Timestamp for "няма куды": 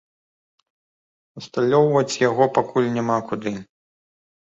2.97-3.53